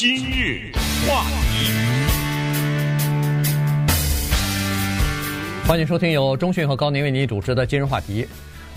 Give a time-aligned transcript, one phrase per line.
[0.00, 0.70] 今日
[1.08, 1.72] 话题，
[5.66, 8.24] 欢迎收听由中讯和高宁为您主持的今日话题。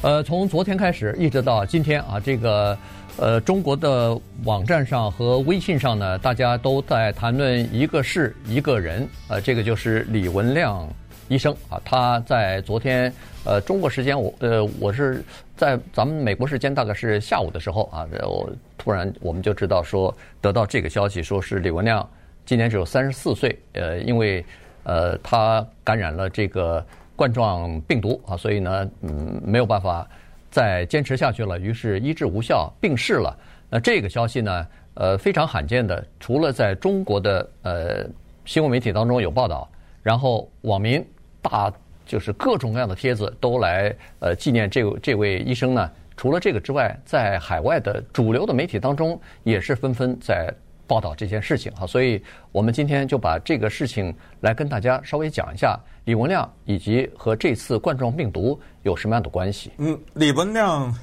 [0.01, 2.75] 呃，从昨天开始一直到今天啊，这个
[3.17, 10.89] 呃中国的网站上和微信上呢，大家都在谈论一个事一个人，呃，这个就是李文亮
[11.31, 13.11] 医生啊，他在昨天
[13.45, 15.23] 呃中国时间我呃我是
[15.55, 22.05] 在咱们美国时间大概是下午的时候啊，我突然我们就知道说得到这个消息，说是李文亮
[22.45, 24.45] 今年只有三十四岁，呃，因为
[24.83, 26.85] 呃他感染了这个。
[27.13, 30.09] 冠状病毒啊，所以呢，嗯，没有办法
[30.49, 33.37] 再坚持下去了，于是医治无效，病逝了。
[33.69, 38.09] 那这个消息呢，呃，非常罕见的，除了在中国的呃
[38.45, 39.69] 新闻媒体当中有报道，
[40.01, 41.05] 然后网民
[41.41, 41.71] 大
[42.05, 45.89] 就是各种各样的帖子都来呃纪念这这位医生呢。
[46.17, 50.53] 除了这个之外，在海外的主流的媒体当中也是纷纷在
[50.85, 51.87] 报道这件事情哈。
[51.87, 55.79] 所以我们今天就把这个事情来跟大家稍微讲一下。
[56.05, 59.71] 李文亮以及和这次冠状病毒有什么样的关系？
[59.77, 60.93] 嗯，李文亮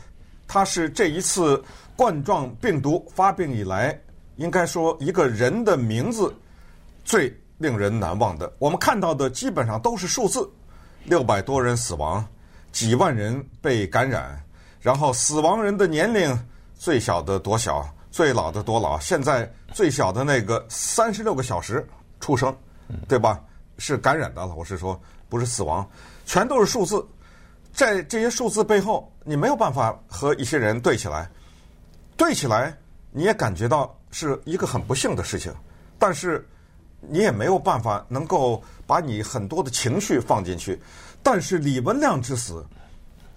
[0.47, 1.63] 他是这一次
[1.97, 3.97] 冠状病毒发病以来，
[4.37, 6.35] 应该说一个人的名字
[7.05, 8.53] 最令人难忘的。
[8.59, 10.49] 我们看到的基本上都是数字，
[11.05, 12.27] 六百多人死亡，
[12.73, 14.43] 几万人被感染，
[14.81, 16.37] 然后死亡人的年龄
[16.75, 18.99] 最小的多小，最老的多老。
[18.99, 21.87] 现在最小的那个三十六个小时
[22.21, 22.57] 出生，
[23.07, 23.41] 对吧？
[23.81, 25.89] 是感染的了，我是说，不是死亡，
[26.27, 27.07] 全都是数字，
[27.73, 31.31] 在这些数字背后，你没有办法和一些人对起来，
[32.17, 32.77] 对起来
[33.13, 35.55] 你也感觉到是一个很不幸的事情，
[35.97, 36.45] 但是
[37.01, 40.81] 你也没有办法能够把你很多的情绪放进去，
[41.23, 42.65] 但是李文亮之死，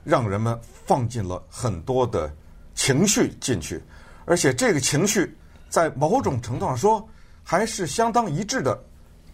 [0.03, 2.31] 让人们放进了很多的
[2.73, 3.81] 情绪进去，
[4.25, 5.37] 而且这个情绪
[5.69, 7.07] 在某种程度上说
[7.43, 8.77] 还是相当一致的。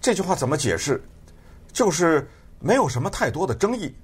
[0.02, 1.02] 这句话怎么解释？
[1.72, 2.28] 就是
[2.60, 3.96] 没有什么太多的争议。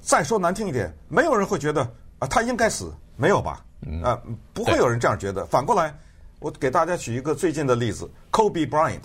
[0.00, 1.82] 再说难听一点，没有人会觉得
[2.18, 3.64] 啊，他应该死，没有吧？
[4.02, 4.20] 啊，
[4.52, 5.44] 不会有人这样觉得。
[5.46, 5.92] 反过来，
[6.38, 9.02] 我给大家举一个最近的例子：Kobe Bryant，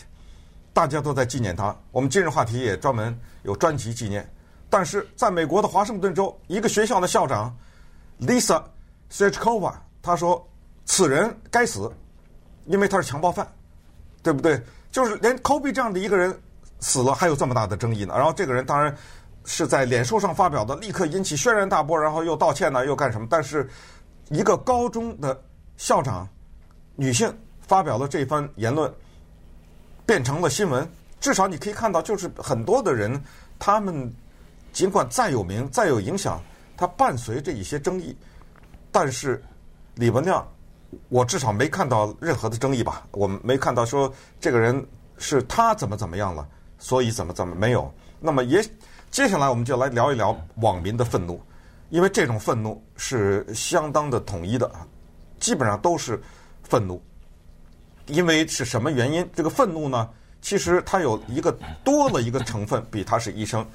[0.74, 1.76] 大家都在纪念他。
[1.92, 4.30] 我们今日话题也专门有专辑纪念。
[4.70, 7.54] 但是在美国的华盛顿州，一个学校的校长
[8.22, 8.64] Lisa
[9.12, 10.48] Serchkova，他说
[10.86, 11.92] 此人该死，
[12.66, 13.46] 因为他是强暴犯，
[14.24, 14.62] 对不对？
[14.90, 16.34] 就是连 Kobe 这样的一个人
[16.80, 18.14] 死了，还有这么大的争议呢。
[18.16, 18.96] 然后这个人当然
[19.44, 23.28] 是在脸书上发表的，立刻引起轩然大波，然后又道歉呢，又干什么？
[23.30, 23.70] 但是
[24.30, 25.38] 一个高中的
[25.76, 26.28] 校长，
[26.96, 28.90] 女性发表了这番言论，
[30.12, 30.86] 变成了新闻。
[31.22, 33.24] 至少你可以看到，就是很多的人，
[33.58, 34.14] 他们
[34.74, 36.44] 尽管再有名、再有影响，
[36.76, 38.14] 他伴随着一些争议，
[38.92, 39.42] 但是
[39.96, 40.46] 李文亮。
[41.08, 44.86] 我至少没看到任何的争议吧，我们没看到说这个人
[45.18, 46.46] 是他怎么怎么样了，
[46.78, 47.90] 所以怎么怎么没有。
[48.20, 48.62] 那么也
[49.10, 51.42] 接下来我们就来聊一聊网民的愤怒，
[51.90, 54.70] 因为这种愤怒是相当的统一的，
[55.40, 56.22] 基本上都是
[56.64, 57.02] 愤怒。
[58.12, 59.28] 因为是什么原因？
[59.36, 60.10] 这个愤怒呢，
[60.42, 61.52] 其实它有一个
[61.84, 63.66] 多了一个成分，比他是医生，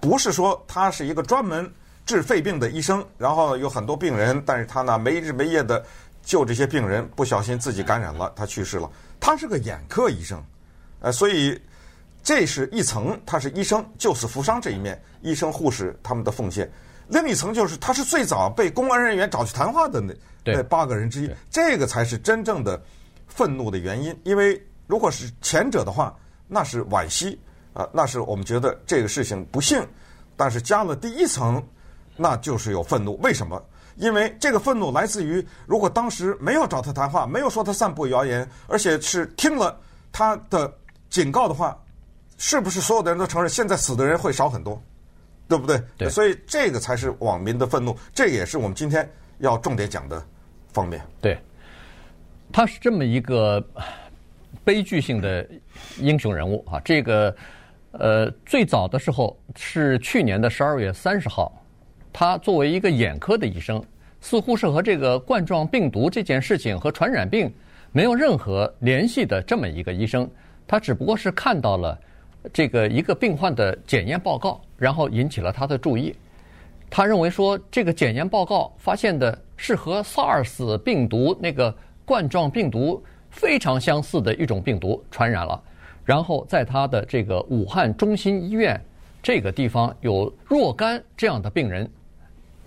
[0.00, 1.70] 不是说他是一个专门
[2.06, 5.84] 治肺病的医生，然后有很多病人，但是他呢没日没夜的。
[6.26, 8.90] 救这些病人，不小心自己感染了，他去世了。
[9.20, 10.42] 他是个眼科医生，
[11.00, 11.60] 呃，所以
[12.22, 16.66] 这是一层，他是医生救死扶伤这一面，医生护士他们的奉献。
[17.08, 20.14] 另一层就是他是最早被公安人员找去谈话的那
[20.46, 22.82] 那八个人之一，这个才是真正的
[23.26, 24.16] 愤怒的原因。
[24.24, 27.40] 因为如果是前者的话，那是惋惜
[27.72, 29.86] 啊，那是我们觉得这个事情不幸。
[30.36, 31.62] 但是加了第一层，
[32.16, 33.16] 那就是有愤怒。
[33.18, 33.62] 为什么？
[33.96, 39.78] 因为这个愤怒来自于，如果当时没有找他谈话，没有说他散布谣言，而且是听了
[40.10, 40.72] 他的
[41.08, 41.80] 警告的话，
[42.36, 44.82] 是不是所有的人都承认现在死的人会少很多，
[45.46, 45.80] 对不对？
[45.96, 46.10] 对。
[46.10, 49.08] 所以这个才是网民的愤怒，这也是我们今天
[49.38, 50.20] 要重点讲的
[50.72, 51.00] 方面。
[51.20, 51.40] 对，
[52.52, 53.64] 他是这么一个
[54.62, 55.46] 悲剧性的
[55.98, 56.80] 英雄人物啊！
[56.84, 57.34] 这个
[57.92, 61.52] 呃，最早的时候是去年的十二月三十号。
[62.12, 63.82] 他作为一个眼科的医生，
[64.20, 67.52] 似乎是和这个冠状病毒这件事情和传染病
[67.90, 70.30] 没有任何联系的这么一个医生，
[70.66, 71.98] 他只不过是看到了
[72.52, 76.14] 这个一个病患的检验报告，然后引起了他的注意。
[76.88, 81.74] 他认为说，这个检验报告发现的是和 SARS 病毒那个
[82.04, 85.60] 冠状病毒非常相似的一种病毒传染了，
[86.04, 88.80] 然后在他的这个武汉中心医院
[89.22, 91.90] 这个地方有若干这样的病人。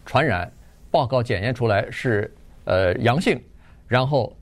[0.05, 0.49] 传染
[0.89, 3.41] 报告检验出来是呃阳性，
[3.87, 4.33] 然后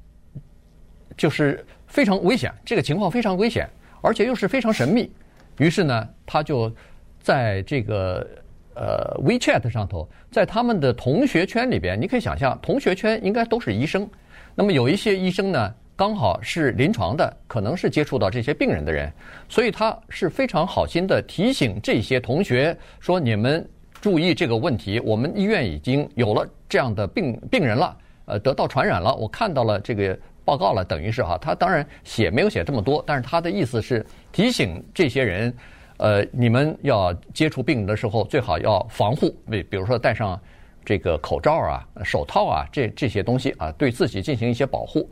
[1.18, 3.68] 就是非常危险，这个情况非常危险，
[4.02, 5.12] 而且又是非常神秘。
[5.58, 6.72] 于是呢，他就
[7.20, 8.28] 在这个
[8.76, 14.08] 呃 WeChat 上头，在他们的同学圈里边，你可以想象，同学圈应该都是医生。
[14.56, 19.12] 那么有一些医生呢，刚好是临床的，可能是接触到这些病人的人，
[19.48, 23.64] 所以他是非常好心的提醒这些同学说：“你们
[24.02, 29.14] 注意这个问题，我们医院已经有了这样的病病人了，呃，得到传染了。
[29.16, 35.52] 我看到了这个。”报告了，等于是哈，他当然写没有写这么多，但是他的意思是提醒这些人，
[35.98, 40.40] 呃，你们要接触病人的时候最好要防护，比比如说戴上
[40.86, 45.10] 这个口罩啊、手套啊，这这些东西啊，对自己进行一些保护。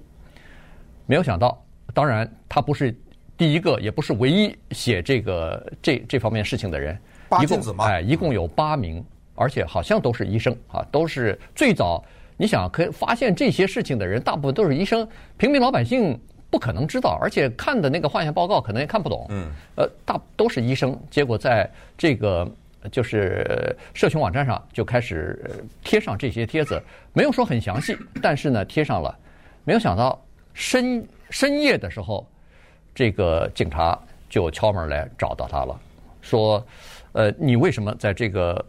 [1.06, 1.62] 没有想到，
[1.94, 2.96] 当然他不是
[3.36, 6.98] 第一个，也不是唯一写这个这这方面事情的人。
[7.28, 9.04] 八君子嘛，哎，一共有八名，
[9.34, 12.04] 而且好像都是医生啊，都是最早。
[12.38, 16.20] 你想，可以发现这些事情的人，大部分都是医生，平民老百姓
[16.50, 19.26] 不可能知道，而且看的那个化验报告可能也看不懂。
[19.30, 22.50] 嗯，呃，大都是医生，结果在这个
[22.92, 26.82] 就是社群网站上就开始贴上这些帖子，
[27.14, 29.18] 没有说很详细，但是呢贴上了。
[29.64, 30.22] 没有想到
[30.54, 32.28] 深深夜的时候，
[32.94, 33.98] 这个警察
[34.30, 35.80] 就敲门来找到他了，
[36.22, 36.66] 说
[37.14, 38.64] ：“呃，你为什么在这个？”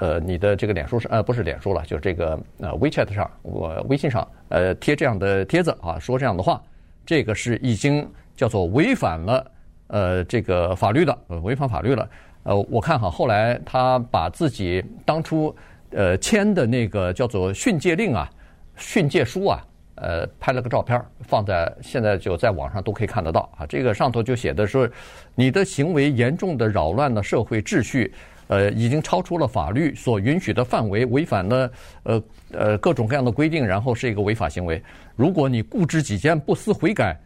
[0.00, 6.58] 呃，你的这个脸书上，呃，不是脸书了，就这个呃 WeChat 上，我微信上，呃，贴这样的帖子啊，说这样的话，
[7.04, 9.50] 这个是已经叫做违反了
[9.88, 12.08] 呃这个法律的，违反法律了。
[12.42, 15.54] 呃，我看哈，后来他把自己当初
[15.90, 18.30] 呃签的那个叫做训诫令啊、
[18.76, 19.64] 训诫书啊，
[19.96, 23.66] 呃，拍了个照片放在现在就在网上都可以看得到啊。
[23.66, 24.90] 这个上头就写的是，
[25.34, 28.12] 你的行为严重的扰乱了社会秩序。
[28.48, 31.70] 呃，已经超出了法律所允许的范围，违反了
[32.02, 34.82] 呃呃各种各样的规定，然后是一个违法行为。
[35.14, 37.16] 如果你固执己见、不思悔改，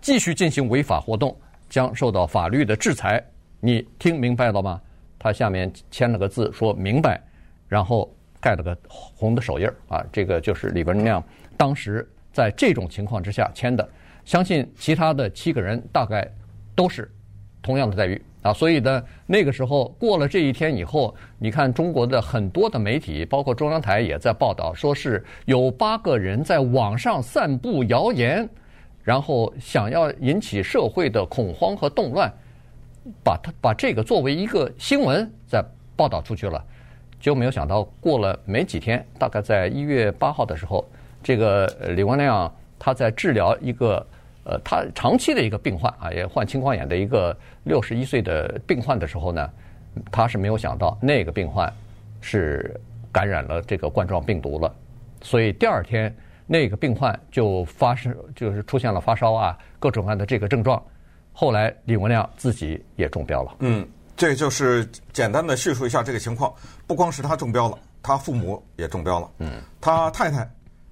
[0.00, 1.36] 继续进行违法活动，
[1.68, 3.20] 将受到法律的制裁。
[3.64, 4.80] 你听明白了吗？
[5.20, 7.22] 他下面签了个字，说明白，
[7.68, 10.04] 然后盖了个红的手印儿啊。
[10.10, 11.22] 这个就是李文亮
[11.56, 13.88] 当时在这种情况之下签的。
[14.24, 16.28] 相信其他的七个人大概
[16.74, 17.08] 都是
[17.62, 18.20] 同样的待遇。
[18.42, 28.48] 啊，所以呢，那个时候过了这一天以后，你看中国的很多的媒体，包括中央台也在报道，说是有八个人在网上散布谣言，
[29.04, 32.28] 然后想要引起社会的恐慌和动乱，
[33.24, 35.64] 把他把这个作为一个新闻在
[35.96, 36.64] 报道出去了，
[37.20, 40.84] 就没有想到过了没几天，大概在一月八号的时候，
[41.22, 41.66] 这个
[41.96, 44.06] 李光亮他在治疗一个。
[44.44, 47.32] 呃，他长期的一个病患啊，也患青光眼的一个
[47.62, 49.48] 六十一岁的病患的时候呢，
[50.10, 51.72] 他是没有想到那个病患
[52.20, 52.74] 是
[53.12, 54.74] 感染了这个冠状病毒了，
[55.20, 56.12] 所以第二天
[56.44, 60.82] 那个病患就发生，就是出现了发烧啊，各种各样的这个症状。
[61.32, 63.56] 后来李文亮自己也中标了。
[63.60, 66.52] 嗯，这就是简单的叙述一下这个情况。
[66.86, 69.30] 不光是他中标了，他父母也中标了。
[69.38, 70.48] 嗯，他太太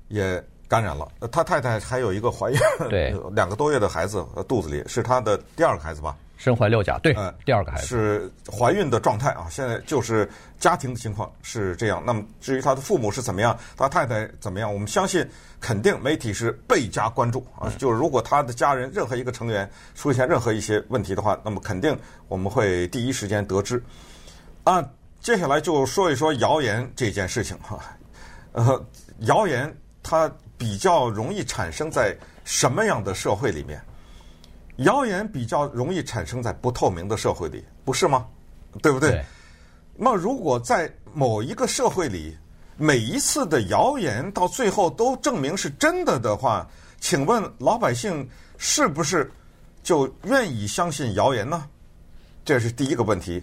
[0.09, 0.43] 也。
[0.71, 2.59] 感染了，他太太还有一个怀孕，
[2.89, 6.17] 对， 两个多月的孩子肚子里是他的第二个孩子吧？
[6.41, 9.47] 身怀六甲，对，嗯，第二个孩子是怀孕的状态啊。
[9.51, 10.27] 现在就是
[10.59, 12.03] 家庭的情况是这样。
[12.07, 15.23] 那么至于他的父母是怎么样，他太太怎么样，我们相信
[15.61, 17.71] 肯定媒体是倍加关注啊。
[17.77, 21.95] 就是如果他的家人任何一个成员出现任何一些问题的话，那么肯定
[22.27, 23.83] 我们会第一时间得知。
[24.65, 24.83] 啊，
[25.21, 27.79] 接下来就说一说谣言这件事情哈。
[28.53, 28.87] 呃，
[29.21, 29.71] 谣言
[30.03, 30.33] 它。
[30.61, 32.15] 比较容易产生在
[32.45, 33.81] 什么样的社会里面？
[34.85, 38.27] 谣言比较容易产生在不透明的社会里，不是吗？
[38.83, 39.11] 对不对？
[39.11, 39.25] 对。
[39.97, 42.37] 那如果在某一个社会里，
[42.77, 46.69] 每一次的谣言到最后都证明是真的的话，
[46.99, 49.31] 请问老百姓是不是
[49.83, 51.65] 就愿意相信谣言呢？
[52.45, 53.43] 这是第一个问题。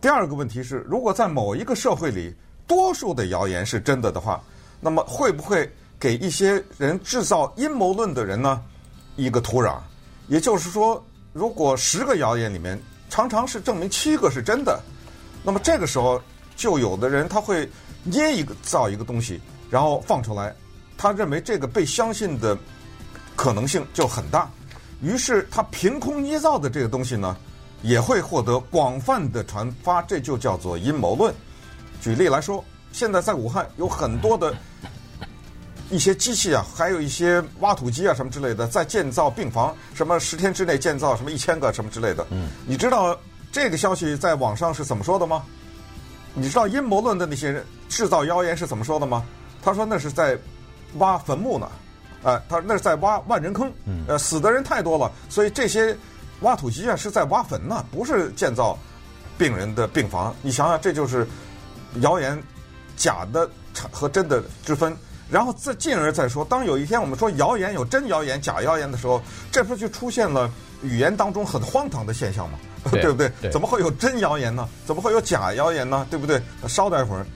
[0.00, 2.34] 第二个问题是，如果在某一个社会里，
[2.66, 4.42] 多数的谣言是真的的话，
[4.80, 5.70] 那么会不会？
[6.00, 8.62] 给一些人制造阴谋论的人呢，
[9.16, 9.78] 一个土壤，
[10.28, 14.80] 也就是说，如果十个谣言里面常常是证明七个是真的，
[15.42, 16.20] 那么这个时候
[16.54, 17.68] 就有的人他会
[18.04, 20.54] 捏一个造一个东西，然后放出来，
[20.96, 22.56] 他认为这个被相信的
[23.34, 24.50] 可能性就很大，
[25.02, 27.36] 于是他凭空捏造的这个东西呢，
[27.82, 31.34] 也会获得广泛的传发，这就叫做阴谋论。
[32.00, 34.54] 举例来说，现在在武汉有很多的。
[35.90, 42.26] 一些机器啊，还有一些挖土机啊，什么之类的，在建造病房，什么十天之内建造什么一千个什么之类的。
[42.30, 43.18] 嗯，你知道
[43.50, 45.42] 这个消息在网上是怎么说的吗？
[46.34, 49.24] 你知道阴谋论的那些人制造谣言是怎么说的吗？
[49.62, 50.38] 他说那是在
[50.98, 51.70] 挖坟墓呢，
[52.22, 53.72] 呃，他说那是在挖万人坑，
[54.06, 55.96] 呃，死的人太多了，所以这些
[56.40, 58.78] 挖土机啊是在挖坟呢，不是建造
[59.36, 60.34] 病人的病房。
[60.42, 61.26] 你想想，这就是
[62.00, 62.40] 谣言
[62.96, 63.48] 假的
[63.90, 64.96] 和真的之分。
[65.30, 70.50] 然后再进而再说，当有一天我们说谣言有真谣言、假谣言的时候，这不就出现了
[70.82, 72.58] 语言当中很荒唐的现象吗？
[72.90, 73.30] 对， 对不对？
[73.42, 74.66] 对，怎么会有真谣言呢？
[74.86, 76.06] 怎么会有假谣言呢？
[76.08, 76.40] 对不对？
[76.66, 77.26] 稍待会儿，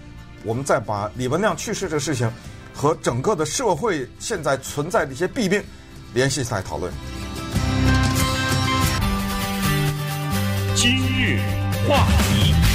[0.42, 2.32] 我们再把李文亮去世这事情
[2.74, 5.62] 和整个的社会现在存在的一些弊病
[6.14, 6.90] 联系起来讨论。
[10.74, 11.38] 今日
[11.86, 12.71] 话题。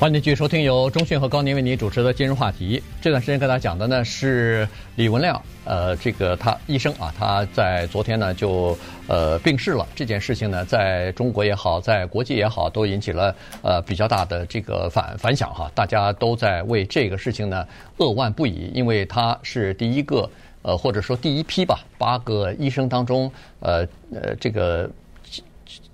[0.00, 2.82] 欢迎继续收听由中讯和高宁为您主持的今日话题。
[3.00, 9.86] 这段时间跟大家讲的呢是李文亮，呃，这个他医生啊，他在昨天呢就呃病逝了。
[9.94, 15.70] 这件事情呢，在中国也好，在国际也好，都引起了呃比较大的这个反反响哈。
[15.76, 17.64] 大家都在为这个事情呢
[17.96, 20.28] 扼腕不已，因为他是第一个
[20.62, 24.90] 呃或者说第一批吧，八个医生当中呃呃这个。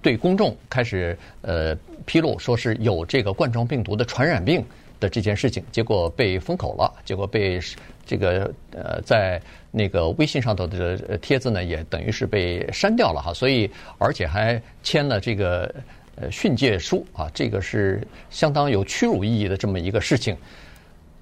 [0.02, 1.76] 对公众开始呃
[2.06, 4.64] 披露说是有这个冠状病毒的传染病
[4.98, 7.60] 的这件事情，结果被封口了，结果被
[8.06, 9.40] 这个呃在
[9.70, 15.74] 那个微信上头的帖子呢，也等于是被删掉了哈，所以而且还签了这个
[16.16, 20.36] 呃训诫书啊，这个是相当有屈辱意义的这么一个事情。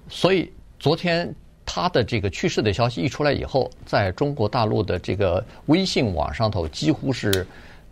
[0.09, 1.33] 所以昨天
[1.65, 7.45] 他的这个去世的消息一出来以后，在中国大陆的这个微信网上头几乎是。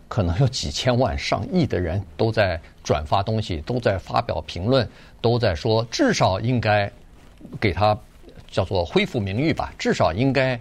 [0.08, 4.88] 可能有几千万、上亿的人都在转发东西，都在发表评论，
[5.20, 6.90] 都在说至少应该
[7.60, 7.96] 给他
[8.50, 10.58] 叫做恢复名誉吧，至少应该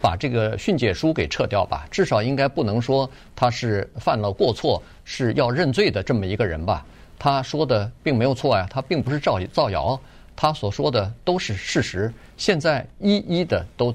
[0.00, 6.84] 把这个训诫书给撤掉吧，至少应该不能说他是犯了过错，是要认罪的这么一个人吧。
[7.16, 9.98] 他说的并没有错呀，他并不是造造谣，
[10.34, 12.12] 他所说的都是事实。
[12.36, 13.94] 现在一一的都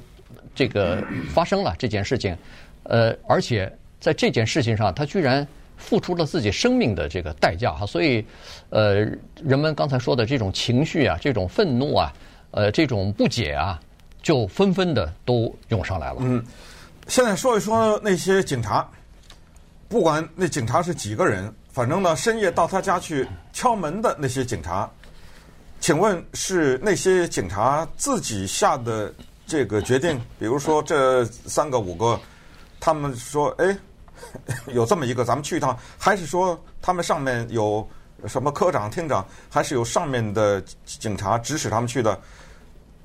[0.55, 2.38] 这个发生了这件事情，
[2.83, 3.69] 呃，而且。
[4.00, 5.46] 在这件事情上，他居然
[5.77, 8.25] 付出了自己生命的这个代价哈，所以，
[8.70, 8.96] 呃，
[9.44, 12.13] 人们刚才说的这种情绪啊，这种愤怒啊，
[12.51, 13.79] 呃，这种不解啊，
[14.22, 16.18] 就纷纷的都涌上来了。
[16.20, 16.44] 嗯，
[17.08, 18.89] 现在说一说那些警察，
[19.88, 24.89] 不管那警察是几个人，反正呢，深夜到他家去敲门的那些警察，
[25.79, 29.13] 请问是那些警察自己下的
[29.46, 30.20] 这个决定？
[30.38, 32.20] 比如说这三个五个，
[32.79, 33.77] 他们说，哎。
[34.73, 37.88] 有这么一个，咱们去一趟，还是说他们上面有
[38.27, 42.19] 什么科长、厅长，还是有上面的警察指使他们去的？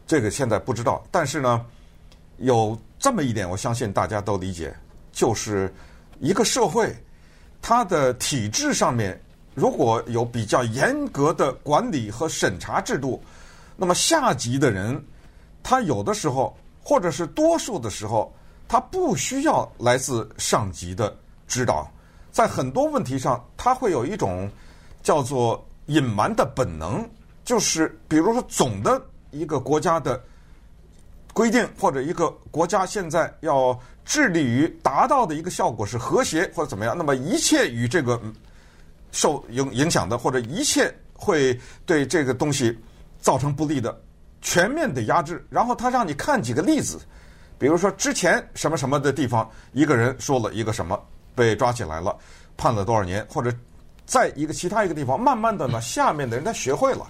[0.06, 1.02] 这个现在不知道。
[1.10, 1.64] 但是呢，
[2.38, 4.74] 有这么一点，我相信大家都理解，
[5.12, 5.72] 就是
[6.20, 6.94] 一个社会，
[7.62, 9.18] 它的体制上面
[9.54, 13.22] 如果有比较严格的管理和审查制度，
[13.76, 15.02] 那么下级的人，
[15.62, 18.34] 他有的时候，或者是多数的时候。
[18.74, 21.16] 他不需要来自上级的
[21.46, 21.88] 指导，
[22.32, 24.50] 在很多问题上，他会有一种
[25.00, 27.08] 叫做隐瞒的本能，
[27.44, 29.00] 就是比如说总的
[29.30, 30.20] 一个国家的
[31.32, 38.20] 规定，或者一个国家现在要致力于达到的一个效果是和谐或者怎么样，那么一切与这个
[39.12, 42.76] 受影影响的，或者一切会对这个东西
[43.20, 43.96] 造成不利的，
[44.42, 46.98] 全面的压制，然后他让你看几个例子。
[47.58, 51.00] 比如说，之前什么什么的地方，一个人说了一个什么，
[51.34, 52.14] 被抓起来了，
[52.56, 53.52] 判了多少年，或者
[54.04, 57.06] 在一个其他一个地方，慢慢的呢，下面的人他学会了。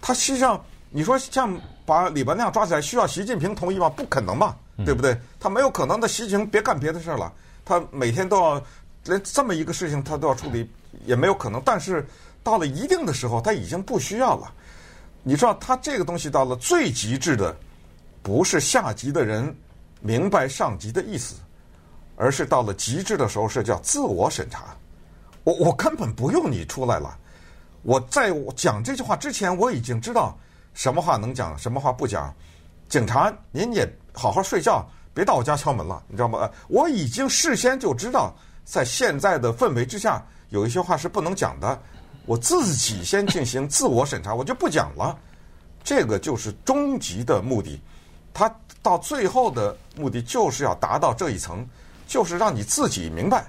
[0.00, 3.88] 他实际上，你说像把李文亮抓起来，需要习近平同意吗？
[3.88, 5.16] 不可能嘛，对不对？
[5.38, 7.32] 他没有可能的，习近平别干别的事儿了，
[7.64, 8.62] 他每天都要
[9.04, 10.70] 连这么一个事情他都要处理，
[11.04, 11.60] 也没有可能。
[11.64, 12.06] 但是
[12.42, 14.52] 到了一定的时候，他已经不需要了。
[15.22, 17.54] 你知道，他这个东西到了最极致的，
[18.22, 19.54] 不是下级的人。
[20.02, 21.36] 明白上级的意思，
[22.16, 24.76] 而是到了极致的时候是叫自我审查。
[25.44, 27.16] 我我根本不用你出来了，
[27.82, 30.36] 我在我讲这句话之前，我已经知道
[30.74, 32.34] 什么话能讲，什么话不讲。
[32.88, 36.50] 警察，您也好好睡觉，别到我家敲门了，你知道吗？
[36.68, 41.80] 我已经事先就知道，在现在的氛围之下，有一些话是不能讲的。
[42.26, 45.18] 我自己先进行自我审查，我就不讲了。
[45.82, 47.80] 这个就是终极的目的，
[48.34, 48.54] 他。
[48.84, 51.64] 到最后的目的就是要达到这一层，
[52.04, 53.48] 就是让你自己明白，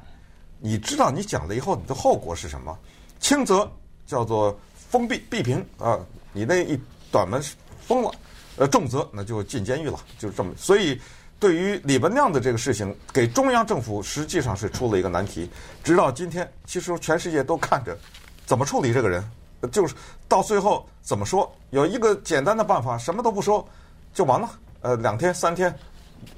[0.59, 2.77] 你知道你讲了以后你的后果是什么。
[3.19, 3.67] 轻则
[4.05, 4.55] 叫做
[4.91, 5.99] 封闭闭屏啊，
[6.33, 6.79] 你那一
[7.11, 7.41] 短门
[7.81, 8.11] 封了；
[8.57, 10.53] 呃，重则那就进监狱了，就是这么。
[10.55, 11.01] 所以，
[11.39, 15.49] 对于李文亮的这个事情，给中央政府实际上是出了一个难题。
[15.83, 17.97] 直到今天，其实全世界都看着
[18.45, 19.27] 怎么处理这个人，
[19.71, 19.95] 就是
[20.27, 23.67] 到最后怎么说，有一个简单的办法，什么都不说
[24.13, 24.47] 就完了。
[24.83, 25.73] 呃，两天、三天、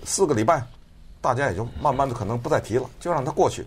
[0.04, 0.64] 四个礼拜，
[1.20, 3.66] 大家也就慢慢的可能不再提了，就让它过去。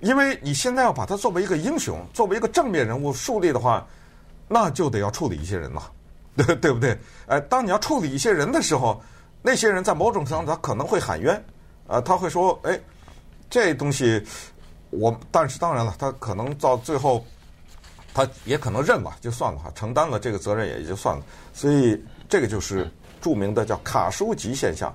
[0.00, 3.86] 因为你现在要把它作为一个英雄，作为一个正面人物树立的话，
[4.46, 5.90] 那就得要处理一些人了，
[6.36, 6.96] 对 对不对？
[7.26, 9.02] 哎，当你要处理一些人的时候，
[9.40, 11.42] 那些人在某种程度上他可能会喊冤，
[11.86, 12.78] 呃，他会说，哎，
[13.48, 14.22] 这东西
[14.90, 17.24] 我，但是当然了，他可能到最后，
[18.12, 21.24] 他也可能认了，就算了哈，承担了这个责任也就算了。
[21.54, 21.98] 所以
[22.28, 22.90] 这个就是
[23.26, 24.94] 著名的叫卡舒吉现象。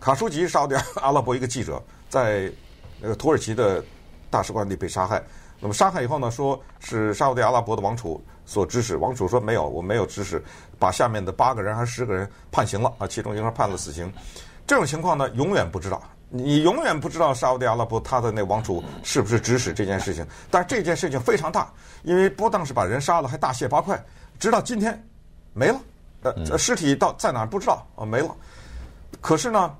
[0.00, 2.50] 卡舒吉是沙特阿拉伯一个记者，在
[2.98, 3.84] 那个土耳其的。
[4.30, 5.22] 大使馆里被杀害，
[5.58, 10.38] 那么杀害以后呢，说是沙乌地阿拉伯的王储所指使，王储说没有，我没有指使，
[10.78, 14.12] 把下面的八个人还是十个人判刑了啊，其中一个人判了死刑。
[14.66, 20.22] 这种情况呢，永远不知道，你永远不知道沙乌地阿拉伯他的那王储是不是指使这件事情。
[20.50, 21.72] 但是这件事情非常大，
[22.02, 23.98] 因为不但是把人杀了，还大卸八块，
[24.38, 25.02] 直到今天
[25.54, 25.80] 没了，
[26.22, 28.34] 呃，尸体到在哪儿不知道啊，没了。
[29.20, 29.74] 可是呢，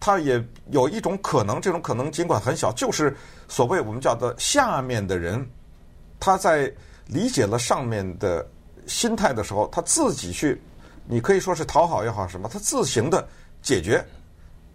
[0.00, 3.16] 他也有一种可能，这种可能尽管很小，就是
[3.48, 5.46] 所谓我们叫做下面的人，
[6.18, 6.72] 他在
[7.06, 8.46] 理解了上面的
[8.86, 10.60] 心态的时候，他自己去，
[11.06, 13.26] 你可以说是讨好也好什么，他自行的
[13.62, 14.04] 解决，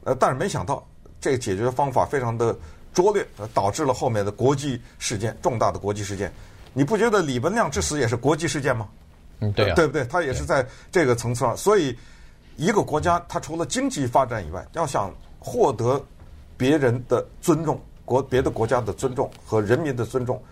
[0.04, 0.86] 呃，但是没想到
[1.22, 2.58] 这个解决的方法非常的
[2.94, 6.32] 拙劣，呃，导致了后面的国际事件，重大的国际事件。
[6.74, 8.88] 你不觉得李文亮之死也是国际事件吗？
[9.40, 10.04] 嗯，对啊，对不对？
[10.06, 11.98] 他也是在这个层次上，所以。
[12.62, 16.06] 一个国家，它除了经济发展以外，要想获得
[16.58, 20.44] 别人的尊重、国别的国家的尊重和人民的尊重，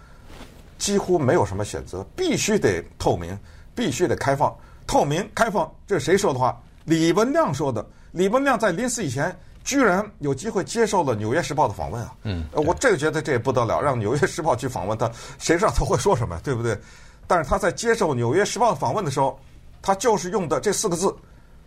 [0.77, 3.37] 几乎没有什么选择，必须得透明，
[3.75, 4.55] 必须得开放。
[4.87, 6.57] 透明开放，这是谁说的话？
[6.85, 7.85] 李文亮说的。
[8.13, 12.15] 李文亮在临死以前，居然有机会接受了《纽约时报》的访问啊！
[12.23, 16.79] 嗯，我这个觉得这也不得了，让《纽约时报》去访问他，谁知道他会说什么，对不对？
[17.27, 19.37] 但是他在接受《纽约时报》访问的时候，
[19.81, 21.13] 他就是用的这四个字。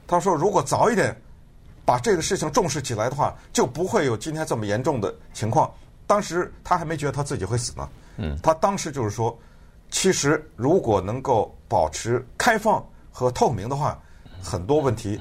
[0.07, 1.17] 他说：“如果早一点
[1.85, 5.71] 把这个事情重视起来的话，就不会有今天这么严重的情况。
[6.05, 7.89] 当时他还没觉得他自己会死呢。
[8.17, 9.39] 嗯，他当时就是说，
[9.89, 13.97] 其实如果能够保持开放和透明的话，
[14.43, 15.21] 很多问题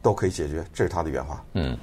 [0.00, 0.64] 都可以解决。
[0.72, 1.44] 这是他的原话。
[1.54, 1.76] 嗯，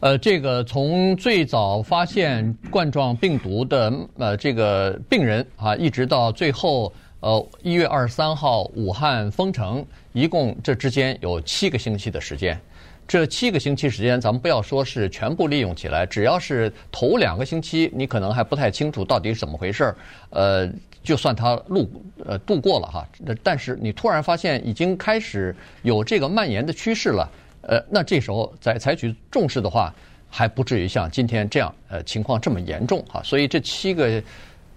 [0.00, 12.60] 呃，这个从最早发现冠状病毒的呃这个病人啊，一直到最后。”呃，一月二十三号武汉封城，一共这之间有七个星期的时间。
[13.08, 19.96] 这七个星期时间，咱们不要说是全部利用起来，只要是头两个星期，你可能还不太清楚到底是怎么回事儿。
[20.30, 20.68] 呃，
[21.02, 21.88] 就算他路
[22.24, 23.08] 呃度过了哈，
[23.42, 27.30] 但是你突然发现已经开始有这个蔓延的趋势了，
[27.62, 29.94] 呃，那这时候再采取重视的话，
[30.28, 33.22] 还不至于像今天这样呃情况这么严重哈。
[33.22, 34.22] 所以这七个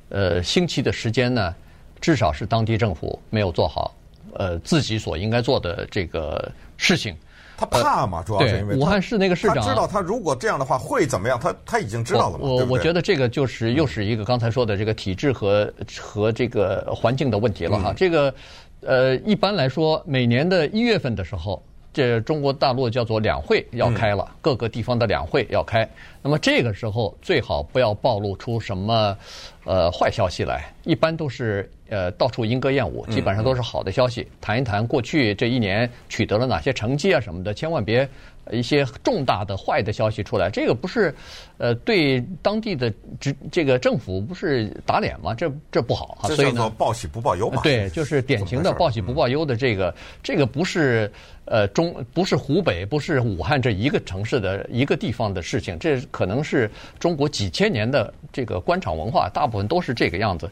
[0.10, 1.56] 呃星期的时间呢，
[2.00, 3.94] 至少是当地政府没有做好，
[4.34, 7.16] 呃，自己所应该做的这个事情。
[7.58, 8.24] 他怕嘛？
[8.24, 11.38] 主要是因为武汉市那个市长他知道，他如果这样的话会怎么样？
[11.38, 12.48] 他他已经知道了嘛？
[12.48, 17.94] 我我觉得这个就是又是一个刚才说的这个体制和和这个环境的问题了哈。
[17.94, 18.34] 这个
[18.80, 21.62] 呃，一般来说，每年的一月份的时候，
[21.94, 25.90] 这中国大陆叫做两会要开了，各个地方的两会要开。
[26.22, 29.18] 那么这个时候最好不要暴露出什么
[29.66, 31.70] 呃坏消息来，一般都是。
[31.92, 34.28] 呃，到处莺歌燕舞，基本上都是好的消息。
[34.40, 38.08] 谈一谈过去这一年取得了哪些成绩啊什么的，千万别
[38.52, 40.50] 一些重大的坏的消息出来。
[40.50, 41.14] 这个不是
[41.58, 45.34] 呃对当地的这这个政府不是打脸吗？
[45.34, 46.30] 这这不好啊。
[46.30, 47.62] 所以呢，报喜不报忧嘛。
[47.64, 51.12] 对，就是典型的报喜不报忧的这个这个不是
[51.46, 60.50] 呃中不是湖北不是武汉这一个城市的一个地方的事情，这可能是中国几千年的这个官场文化，大部分都是这个样子。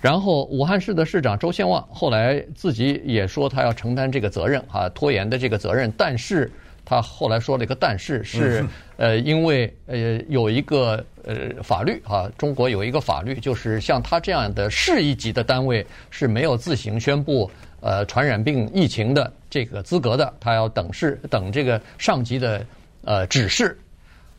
[0.00, 5.92] 然后，武汉市的市长周先旺后来自己也说，他要承担这个责任啊，拖延的这个责任。
[5.96, 6.48] 但是
[6.88, 8.64] 他后来说了一个但是，是
[8.96, 22.64] 呃，因为呃有一个呃法律啊，中国有一个法律，就是像他这样的市一级的单位是没有自行宣布呃传染病疫情的这个资格的，他要等是等这个上级的
[23.04, 23.78] 呃指示。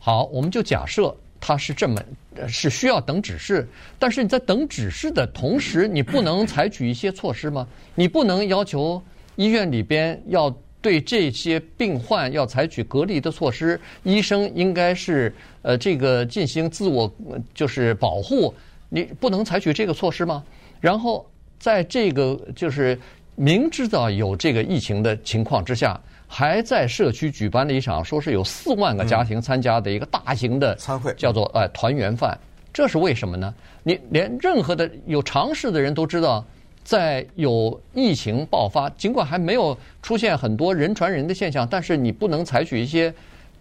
[0.00, 1.14] 好，我们就假设。
[1.42, 1.98] 他是这么
[2.46, 3.66] 是需要等指示，
[3.98, 7.66] 但是你在等指示的同时，你不能采取一些措施吗？
[7.94, 9.02] 你不能要求
[9.36, 17.12] 医院里边要对这些病患要采取隔离的措施，医生应该是呃这个进行自我
[17.54, 18.54] 就是保护，
[18.88, 20.42] 你不能采取这个措施吗？
[20.80, 21.24] 然后
[21.58, 22.98] 在这个就是
[23.36, 26.00] 明知道有这个疫情的情况之下。
[26.32, 32.38] 还在社区举办了一场，说是有四万个家庭参加的一个大型的餐会，叫做呃团圆饭。
[32.72, 33.52] 这是为什么呢？
[33.82, 36.44] 你连任何的有常识的人都知道，
[36.90, 43.14] 在有疫情爆发，尽管还没有出现很多人传人的现象，但是你不能采取一些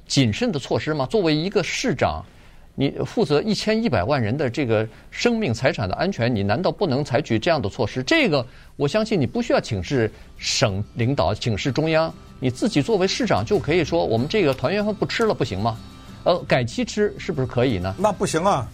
[0.07, 1.05] 谨慎的措施吗？
[1.05, 2.25] 作为一个市长，
[2.73, 8.01] 你负责一千一百万人的这个生命财产的安全，你难道不能采取这样的措施？
[8.01, 8.43] 这个
[8.75, 15.77] 我相信你不需要请示省领导，请示中央，你自己作为市长就可以说，我们这个团圆饭不吃了，不行吗？
[16.23, 17.93] 呃，改期吃是不是可以呢？
[17.99, 18.67] 那不行啊，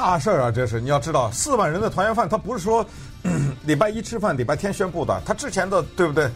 [0.00, 2.86] 大事儿啊，这是你要知道，四万人的团圆饭，他不是说。
[3.66, 5.20] 礼拜一吃饭，礼拜天宣布的。
[5.26, 6.30] 他之前的对不对？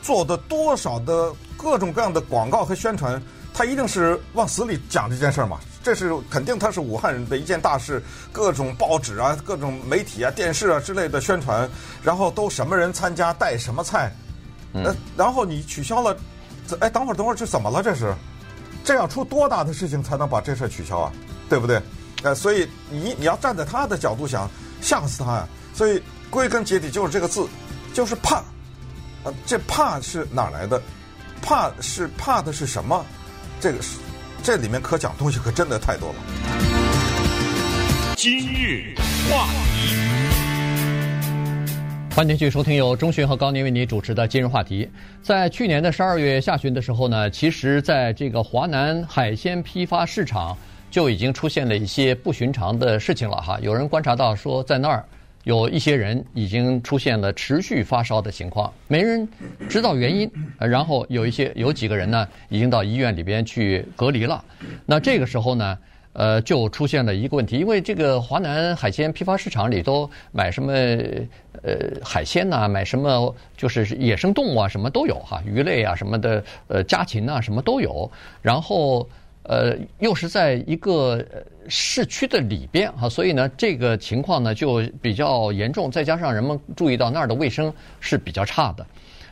[0.00, 3.20] 做的多少的各种各样的广告和宣传，
[3.52, 5.58] 他一定是往死里讲这件事儿嘛。
[5.82, 8.00] 这是肯定，他是武汉人的一件大事。
[8.30, 11.68] 各种报纸啊，各种媒体啊，电视啊之类的宣传，
[12.02, 14.10] 然后都什么人参加，带什么菜。
[14.72, 16.16] 呃，然后你取消了，
[16.78, 17.82] 哎，等会儿，等会儿，这怎么了？
[17.82, 18.14] 这是，
[18.84, 21.12] 这要出多大的事情才能把这事儿取消啊？
[21.48, 21.82] 对不对？
[22.22, 25.48] 呃，所以你你要站在他的角度想，吓死他呀！
[25.74, 26.02] 所以。
[26.30, 27.44] 归根结底就是这个字，
[27.92, 28.40] 就是怕，
[29.24, 30.80] 呃，这怕是哪来的？
[31.42, 33.04] 怕是怕的是什么？
[33.58, 33.98] 这个是
[34.40, 36.14] 这里面可讲东西可真的太多了。
[38.14, 38.94] 今日
[39.28, 39.96] 话题，
[42.14, 44.88] 欢迎继续收听由钟迅和高宁为您主持的今日话题。
[45.20, 50.56] 在去年的十二月下旬的时候呢，其实在这个华南海鲜批发市场
[50.90, 53.58] 就已经出现了一些不寻常的事情了哈。
[53.62, 55.04] 有人观察到说，在那儿。
[55.44, 59.26] 有一些人已经出现了持续发烧的情况，没人
[59.70, 60.30] 知道原因。
[60.58, 64.44] 然后有一些有几个人呢，已经到医院里边去隔离了。
[64.84, 65.78] 那这个时候呢，
[66.12, 70.74] 呃，就出现了一个问题，因为这个华南海鲜批发市场里都买什么
[71.62, 78.08] 呃海鲜呐，买什么就是野生动物啊，什么都有哈，鱼类啊什么的，呃家禽啊什么都有。
[78.42, 79.08] 然后。
[79.42, 81.24] 呃，又是在一个
[81.66, 85.90] 市区的里边哈，所以呢，这个情况呢就比较严重。
[85.90, 88.86] 再加上人们注意到那儿的卫生是比较差的，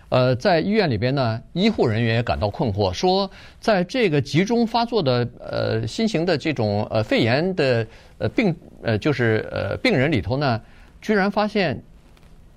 [0.08, 10.60] 呃，在医院里边呢，医护人员也感到困惑，说在这个集中发作的呃新型的这种呃肺炎的呃病呃就是呃病人里头呢，
[11.02, 11.80] 居然发现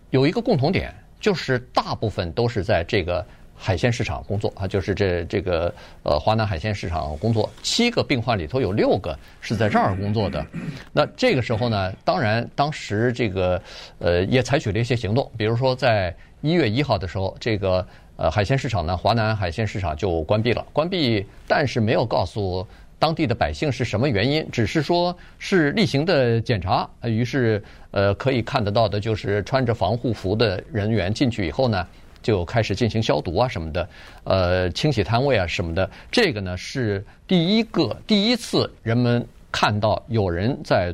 [0.09, 3.23] 有一个共同点，就是大部分都是在这个。
[3.63, 5.71] 海鲜市场工作啊，就是这这个
[6.01, 10.43] 呃华南海鲜市场工作，七个病患里头有六个是在这儿工作的。
[10.91, 13.61] 那这个时候呢，当然当时这个
[13.99, 22.65] 呃也采取了一些行动，比如说在一月一号的时候，这个呃海鲜市场呢，华南海鲜市场就关闭了，关闭，但是没有告诉
[22.97, 26.89] 当地的百姓是什么原因，只是说是例行的检查。
[27.03, 31.87] 于是呃可以看得到的就是穿着防护服的人员进去以后呢。
[32.21, 33.89] 就开始进行消毒啊什么的，
[34.23, 35.89] 呃，清洗摊位啊什么的。
[36.11, 40.93] 这个呢是第一个第一次人们看到有人在，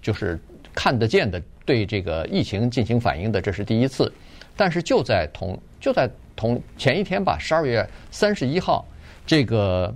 [0.00, 0.38] 就是
[0.74, 4.12] 看得见的对这个疫情进行反应的，这是第一次。
[4.56, 8.86] 但是就在同就在同前一天吧，十二月三十一号，
[9.26, 9.94] 这个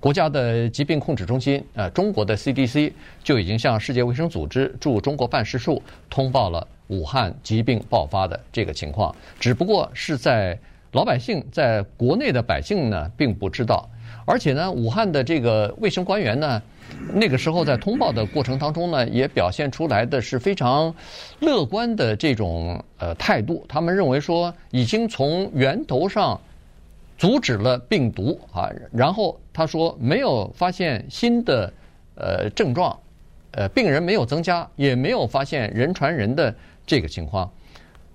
[0.00, 2.92] 国家的疾病控制中心，呃，中国的 CDC
[3.24, 6.66] 就已经向世界卫生组织驻中国办事处通报了。
[6.88, 10.58] 武汉疾病爆发的这个情况，只不过是在
[10.92, 13.86] 老百姓在国内的百姓呢，并不知道。
[14.24, 16.62] 而且呢，武汉的这个卫生官员呢，
[17.12, 20.94] 那个时候在通报的过程当中呢，也表现出来的是非常
[21.40, 23.62] 乐观的这种呃态度。
[23.68, 26.40] 他们认为说，已经从源头上
[27.18, 28.70] 阻止了病毒啊。
[28.90, 31.72] 然后他说，没有发现新的
[32.14, 32.96] 呃症状，
[33.50, 36.54] 呃，病人没有增加，也没有发现人传人的。
[36.90, 37.52] 这个情况，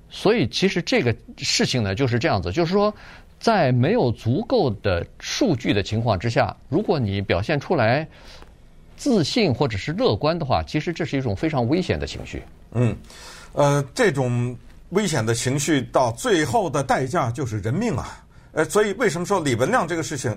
[0.10, 2.92] 所以其实这个事情呢就是这样子，就是说，
[3.40, 8.08] 在没有足够的数据的情况之下，如果你表现出来
[8.98, 12.42] 自信或者是乐观的话，其实这是一种非常危险的情绪。
[12.72, 12.98] 嗯，
[13.52, 14.58] 呃，这种
[14.90, 18.26] 危险的情绪到最后的代价就是人命啊！
[18.54, 20.36] 呃，所以为什么说李文亮这个事情，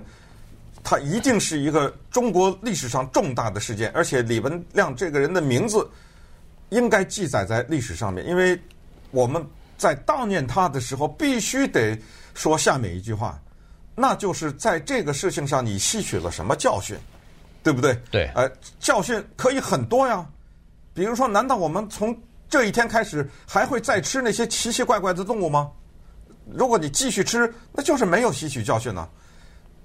[0.89, 5.85] 他一定是一个中国历史上重大的事件，而且李文亮这个人的名字。
[6.69, 8.57] 应该记载在历史上面，因为
[9.11, 9.45] 我们
[9.77, 11.97] 在悼念他的时候，必须得
[12.33, 13.37] 说下面一句话，
[13.95, 16.97] 那就是在这个事情上你吸取了什么教训，
[17.63, 17.97] 对不对？
[18.09, 18.31] 对。
[18.33, 20.25] 呃，教训可以很多呀，
[20.93, 22.17] 比如说，难道我们从
[22.49, 25.69] 这一天开始还会再吃那些奇奇怪怪的动物吗？
[26.53, 29.09] 如果你继续吃，那就是没有吸取教训了。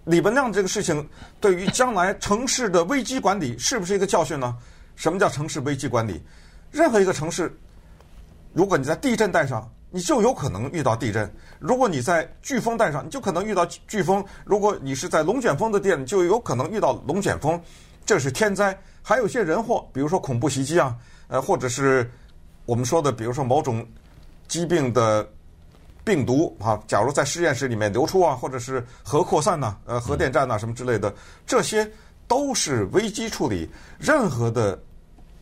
[0.05, 1.09] 李文亮这个事情
[1.41, 4.57] 对于将来城市的危机管理是不是一个教训呢？
[4.97, 6.21] 什么叫城市危机管理？
[6.71, 7.57] 任何一个城市，
[8.53, 11.25] 如果你在地震带上，你就有可能遇到地震；
[11.59, 17.61] 如果你在飓风带上，你就可能遇到飓风；如果你是在龙卷风的地，你就有可能遇到龙卷风。
[18.05, 20.97] 这是天灾，还有些人祸，比如说恐怖袭击啊，
[21.29, 22.11] 呃，或者是
[22.67, 23.87] 我们说的，比如说某种
[24.49, 25.29] 疾病的
[26.05, 31.15] 病毒啊，假如在实验室里面流出啊，或者是核扩散呐、呃，核电站呐、什么之类的，
[31.47, 31.89] 这些
[32.27, 33.69] 都是危机处理。
[33.99, 34.81] 任何的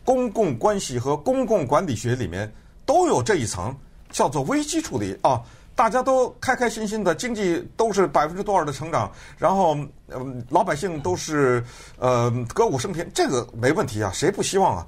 [0.04, 2.52] 公共关系和公共管理学里面
[2.84, 3.74] 都有这一层，
[4.10, 5.40] 叫做危机处理啊。
[5.76, 9.74] 大家都开开心心的，经济都是百分之多少的成长，然后
[10.08, 11.64] 嗯，老百姓都是
[11.98, 14.86] 呃歌舞升平，这个没问题啊，谁不希望啊？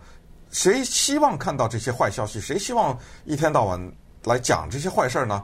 [0.50, 2.38] 谁希望看到这些坏消息？
[2.38, 3.92] 谁希望一天到晚
[4.24, 5.42] 来讲这些坏事儿呢？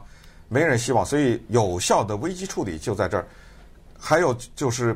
[0.49, 3.25] 没人希望，所以有效的危机处理就在这儿。
[3.97, 4.93] 还有就是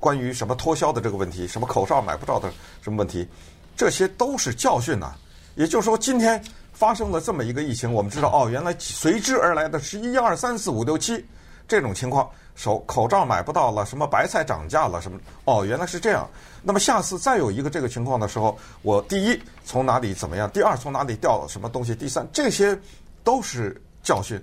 [0.00, 3.28] 关于什么脱销的这个问题，什么口罩买不着的什么问题，
[3.76, 5.14] 这些都是教训呐。
[5.54, 6.42] 也就是说，今天。
[6.72, 11.24] 发生了这么一个疫情，我们知道哦，原来随之而来的是一二三四五六七
[11.68, 16.28] 这种情况，手口罩买不到了，什么白菜涨价了，什么哦，原来是这样。
[16.60, 22.76] 那么下次再有一个这个情况的时候，我第一从哪里怎么样，第二从哪里掉什么东西，第三这些
[23.22, 24.42] 都是教训。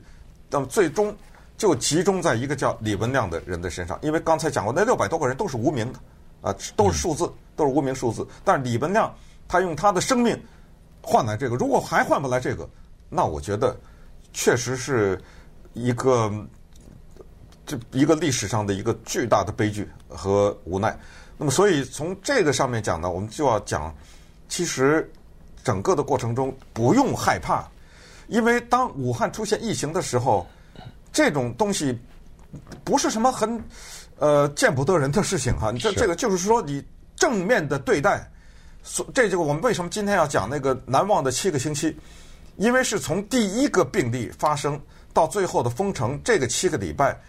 [0.50, 1.16] 那么最终
[1.58, 6.00] 就集中在一个叫李文亮的人的身上，因为刚才讲过，那六百多个人都是无名的
[6.42, 8.28] 啊，都是数字，都是无名数字。
[8.44, 9.14] 但是李文亮
[9.48, 10.40] 他用他的生命。
[11.02, 12.70] 换来这个，如果还换不来这个，
[13.08, 13.76] 那我觉得
[14.34, 15.20] 确实是
[15.74, 16.30] 一个
[17.66, 20.96] 这一个历史上的一个巨大的悲剧和无奈。
[21.38, 23.96] 那么，所以从这个上面讲呢，我们就要讲，
[24.50, 25.10] 其实
[25.64, 27.66] 整个的过程中不用害怕，
[28.30, 30.48] 因为当武汉出现疫情的时候，
[31.12, 32.00] 这种东西
[32.84, 33.62] 不是什么很
[34.18, 35.72] 呃见不得人的事情哈。
[35.72, 36.84] 你这这个就是说，你
[37.16, 38.26] 正面的对待。
[38.82, 41.96] 所这就是我们为什么今天要讲那个难忘的七个星期，
[42.56, 44.82] 因为是从第一个病例发生
[45.14, 47.20] 到最后的封城，这个七个礼拜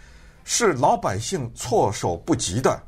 [0.45, 2.81] 是老百姓措手不及的，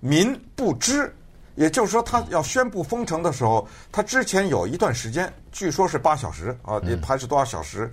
[0.00, 1.12] 民不知。
[1.60, 7.92] 也就是说，他要宣布封城的时候，他之前有一段时间，据说是八小时啊，也还是多少小时。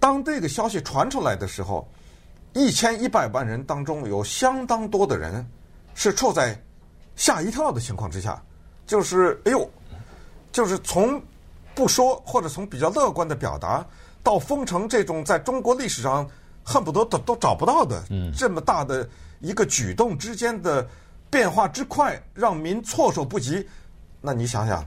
[0.00, 1.88] 当这个消息传出来的时候，
[2.52, 5.46] 一千一百万人当中有相当多的人
[5.94, 6.60] 是处在
[7.14, 8.42] 吓一跳的情况之下。
[8.88, 9.70] 就是哎呦，
[10.50, 11.22] 就是从
[11.76, 13.86] 不说或者从比较乐观的表达
[14.20, 16.28] 到封城这种在中国历史上
[16.64, 18.02] 恨不得都都找不到的
[18.36, 19.08] 这么大的
[19.38, 20.84] 一个举动之间的
[21.34, 23.68] 变化之快，让民措手不及。
[24.20, 24.86] 那你想想，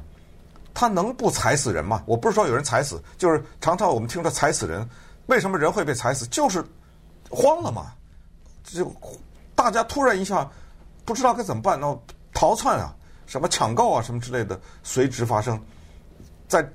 [0.74, 2.02] 他能不踩死人吗？
[2.06, 4.90] 我不是说有人踩死，就是常常我们听说踩死人，
[5.26, 6.26] 为什么人会被踩死？
[6.28, 6.64] 就是
[7.30, 7.94] 慌了嘛，
[8.64, 8.90] 就
[9.56, 10.50] 大家突然一下
[11.04, 12.00] 不知道该怎么办，那
[12.34, 12.96] 逃窜啊！
[13.26, 15.62] 什么抢购啊，什么之类的随之发生，
[16.48, 16.66] 在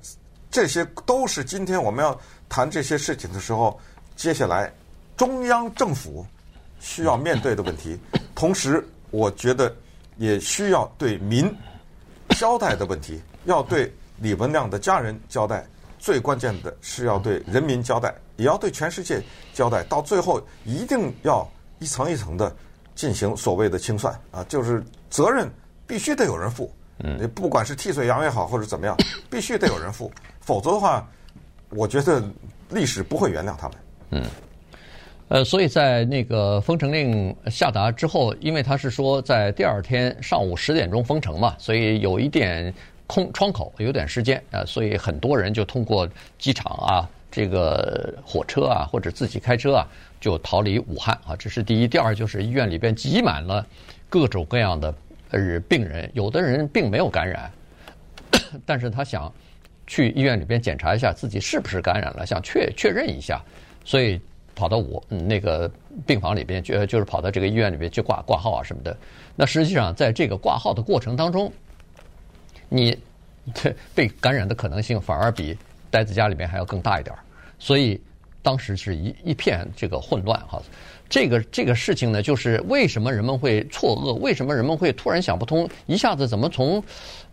[0.51, 2.15] 这些都是今天我们要
[2.47, 3.79] 谈这些事情的时候，
[4.15, 4.71] 接下来
[5.17, 6.23] 中央政府
[6.79, 7.99] 需要面对的问题，
[8.35, 9.73] 同时我觉得
[10.17, 11.49] 也需要对民
[12.29, 15.63] 交代的问题， 要对李文亮的家人交代，
[15.99, 19.21] 最关键的是要对人民交代，也要对全世界
[19.53, 21.47] 交代，到最后一定要
[21.77, 22.53] 一层一层的
[22.95, 25.47] 进行所谓的清算啊，就是责任。
[25.85, 28.95] 必须得有人负，嗯，不管是替罪羊也好，或者怎么样，
[29.29, 31.05] 必须得有人负，否则的话，
[31.71, 32.23] 我觉得
[32.69, 33.77] 历史不会原谅他们。
[34.11, 34.23] 嗯，
[35.33, 42.71] 呃，所以在那个封城令下达之后，因为他是说在第二天上午十点钟封城嘛，所以有一点
[43.07, 49.87] 空窗口，有点时间啊，所以很多人就通过机场啊、这个火车啊，或者自己开车啊，
[50.21, 51.35] 就逃离武汉啊。
[51.35, 53.65] 这是第一，第二就是医院里边挤满了
[54.09, 54.93] 各种各样的。
[55.31, 57.51] 呃病人，有的人并没有感染，
[58.67, 59.33] 但是他想
[59.87, 63.41] 去医院里边检查一下自己是不是感染了，想确确认一下，
[63.83, 64.21] 所以
[64.55, 65.69] 跑到我那个
[66.05, 68.95] 病房里边，就就是跑到这个医院里边去挂挂号啊什么的。
[69.35, 71.51] 那实际上在这个挂号的过程当中，
[72.69, 72.97] 你
[73.53, 75.57] 这被感染的可能性反而比
[75.89, 77.15] 待在家里边还要更大一点，
[77.59, 77.99] 所以
[78.41, 80.61] 当时是一一片这个混乱哈。
[81.09, 84.13] 这个这个事情呢，就是为什么人们会错愕？
[84.13, 85.69] 为什么人们会突然想不通？
[85.85, 86.83] 一下子怎么从，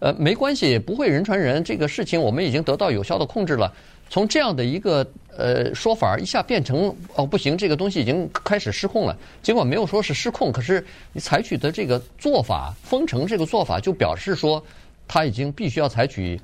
[0.00, 3.72] 呃，没关系，不会人传人这个事情，我们已经得到有效的控制了。
[4.10, 9.16] 从这样的一个呃说法，一下变成哦不行，这个东西已经开始失控了。
[9.42, 14.62] 尽管没有说是失控，可是你采取的这个做法，封城这个做法，就表示说
[15.08, 16.38] 他已经必须要采取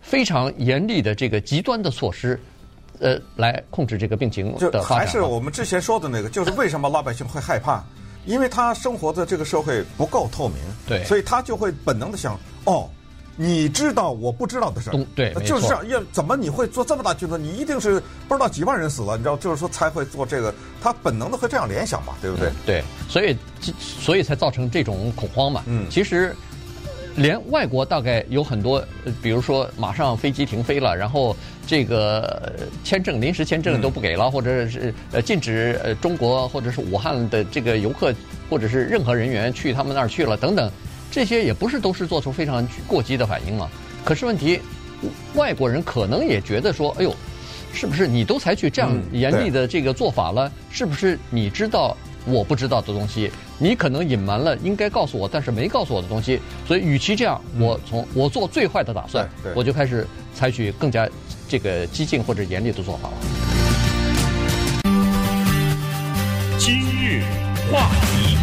[0.00, 2.40] 非常严厉的这个极端的措施。
[3.02, 4.98] 呃，来控制这个病情的发展。
[4.98, 7.82] 还是我们之前说的那个，就是为什么老百姓会害怕？
[8.26, 12.90] 因为他生活的这个社会不够透明，对，所以他就会本能的想，哦，
[13.42, 15.88] 你知道我不知道的事儿，对，就是这样。
[15.88, 17.38] 要怎么你会做这么大决策？
[17.38, 17.98] 你一定是
[18.28, 20.54] 不知道几万人死了，你知道，就是说才会做这个。
[20.82, 22.50] 他本能的会这样联想嘛，对不对？
[22.66, 23.34] 对，所以
[23.78, 25.62] 所以才造成这种恐慌嘛。
[25.66, 26.36] 嗯，其实
[27.16, 28.84] 连外国大概有很多，
[29.22, 31.34] 比如说马上飞机停飞了，然后
[31.66, 32.52] 这个
[32.84, 38.12] 签证临时签证都不给了，嗯、或者是呃禁止呃中国或者是武汉的这个游客
[38.50, 40.70] 或者是任何人员去他们那儿去了等等，
[41.10, 43.68] 这些也不是都是做出非常过激的反应嘛。
[44.04, 44.60] 可是问题，
[45.34, 47.14] 外国人可能也觉得说，哎呦，
[47.72, 50.48] 是不是你都采取这样严厉的这个做法了？
[50.48, 51.96] 嗯、是不是你知道？
[52.26, 56.38] 我不知道的东西，你可能隐瞒了应该告诉我，但是没告诉我的东西。
[56.68, 61.08] 所以，与其这样，我从我做最坏的打算，我就开始采取更加
[61.48, 63.14] 这个激进或者严厉的做法了。
[66.58, 67.22] 今日
[67.72, 68.36] 话题，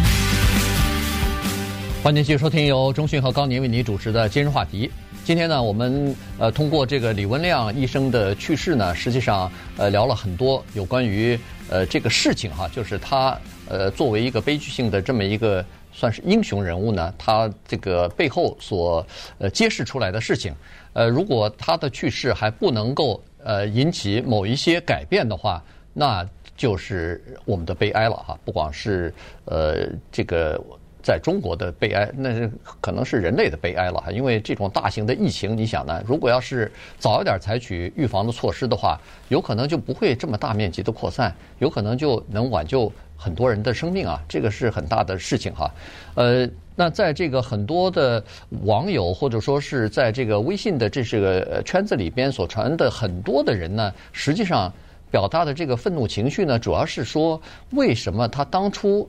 [2.08, 4.90] 欢迎继续收听由中讯和高宁为你主持的今日话题。
[5.26, 20.54] 今天呢，我们呃通过这个李文亮医生的去世呢，实际上呃聊了很多有关于呃这个事情哈，就是他呃作为一个悲剧性的这么一个算是英雄人物呢，他这个背后所呃揭示出来的事情，
[20.94, 29.12] 呃如果他的去世还不能够呃引起某一些改变的话，那就是我们的悲哀了哈，不光是
[29.44, 30.58] 呃这个。
[31.02, 34.10] 在中国的悲哀，那是可能是人类的悲哀了哈。
[34.10, 36.02] 因为这种大型的疫情，你想呢？
[36.06, 44.22] 如果要是早一点采取预防的措施的话，有可能就不会这么大面积的扩散，有可能就能挽救很多人的生命啊。
[44.28, 45.70] 这个是很大的事情哈。
[46.14, 48.22] 呃，那在这个很多的
[48.64, 54.70] 网友或者说是在这个微信的这是个圈子里边所传的很多的人呢，实际上
[55.10, 59.08] 表达的这个愤怒情绪呢，主要是说为什么他当初。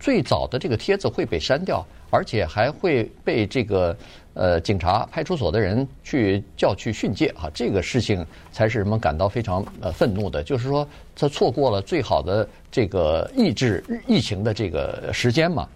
[0.00, 3.96] 最早的这个帖子会被删掉，而且还会被这个
[4.34, 10.42] 呃警察派出所的人去叫去训诫啊，这个事情才是人们感到非常呃愤怒的。
[10.42, 15.68] 就是说，他错过了最好的这个抑制疫情的这个时间嘛。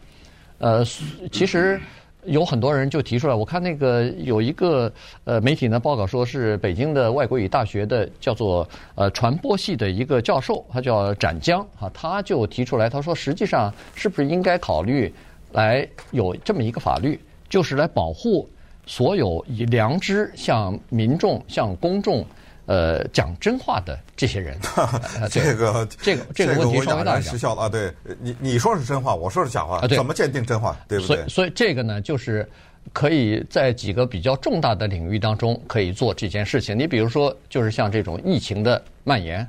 [0.59, 0.85] 呃，
[1.31, 1.79] 其实。
[2.27, 4.91] 有很多人就提出来，我看那个有一个
[5.25, 15.13] 呃媒体呢报道说是北京的外国语大学的叫做呃传播系的一个教授，他叫展江啊，他就提出来，他说实际上是不是应该考虑
[15.53, 18.49] 来有这么一个法律，就是来保护
[18.87, 22.25] 所有以良知向民众向公众。
[22.66, 24.57] 呃，讲真话的这些人，
[25.31, 27.31] 这个这个这个问题稍微大一点。
[27.31, 30.74] 时效了啊，对你你说是真话，我说是假话，啊、怎么鉴定真话？
[30.88, 31.16] 对不对？
[31.16, 32.48] 所以所以这个呢，就是
[32.94, 36.79] 可以在几个比较重大的领域当中可以做这件事情。
[36.79, 39.46] 你比如说，就是像这种疫情的蔓延、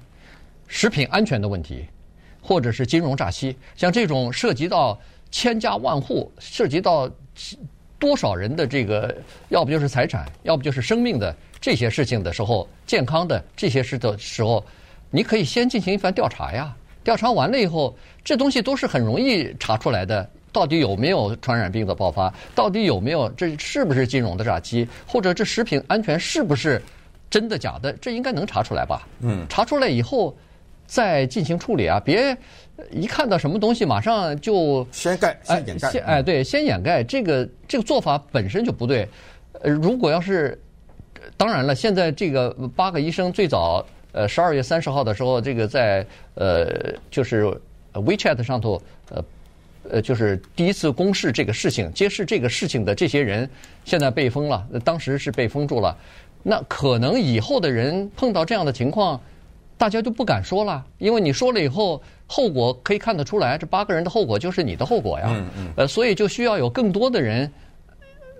[0.67, 1.85] 食品安全的问题，
[2.41, 4.99] 或者是金融诈欺，像这种涉及到
[5.31, 7.09] 千家万户、涉及到
[7.97, 9.15] 多少人的这个，
[9.47, 11.33] 要不就是财产，要不就是生命的。
[11.65, 14.63] 这些事情的时候，健康的这些事的时候，
[15.09, 16.71] 你可以先进行一番调查呀。
[17.03, 20.29] 调查完了以后，这东西都是很容易查出来的。
[20.51, 22.31] 到底有没有传染病的爆发？
[22.53, 23.27] 到底有没有？
[23.29, 24.87] 这是不是金融的诈欺？
[25.07, 26.79] 或者这食品安全是不是
[27.31, 27.91] 真的假的？
[27.93, 29.07] 这应该能查出来吧？
[29.21, 30.37] 嗯，查出来以后
[30.85, 31.99] 再进行处理啊！
[31.99, 32.37] 别
[32.91, 35.89] 一看到什么东西马上就先盖，先掩盖。
[35.89, 37.03] 先哎，对，先掩盖。
[37.03, 39.09] 这个这个做法本身就不对。
[39.63, 40.55] 呃，如果要是。
[41.37, 47.45] 当然了，现在这个八个医生最早，呃，十二月三十号的时候，这个在呃，就是
[47.93, 49.23] WeChat 上头，呃，
[49.91, 53.49] 呃，就是第一次公示这个事情、揭示这个事情的这些人，
[53.83, 54.65] 现在被封了。
[54.83, 55.97] 当时是被封住了，
[56.43, 59.19] 那可能以后的人碰到这样的情况，
[59.77, 65.25] 大家就不敢说了，因为你说了以后，后果可以看得出来，这八个人的后果就是你的后果呀。
[65.29, 65.67] 嗯嗯。
[65.77, 67.51] 呃，所以就需要有更多的人。